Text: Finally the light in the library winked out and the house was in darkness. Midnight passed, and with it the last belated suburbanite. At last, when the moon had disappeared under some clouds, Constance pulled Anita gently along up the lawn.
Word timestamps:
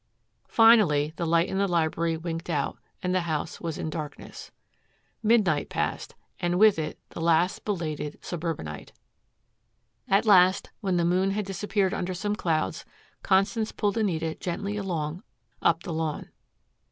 Finally 0.47 1.13
the 1.15 1.27
light 1.27 1.47
in 1.47 1.59
the 1.59 1.67
library 1.67 2.17
winked 2.17 2.49
out 2.49 2.79
and 3.03 3.13
the 3.13 3.21
house 3.21 3.61
was 3.61 3.77
in 3.77 3.87
darkness. 3.87 4.49
Midnight 5.21 5.69
passed, 5.69 6.15
and 6.39 6.57
with 6.57 6.79
it 6.79 6.97
the 7.09 7.21
last 7.21 7.63
belated 7.65 8.17
suburbanite. 8.19 8.93
At 10.07 10.25
last, 10.25 10.71
when 10.79 10.97
the 10.97 11.05
moon 11.05 11.29
had 11.29 11.45
disappeared 11.45 11.93
under 11.93 12.15
some 12.15 12.35
clouds, 12.35 12.83
Constance 13.21 13.71
pulled 13.71 13.95
Anita 13.95 14.33
gently 14.33 14.75
along 14.75 15.21
up 15.61 15.83
the 15.83 15.93
lawn. 15.93 16.29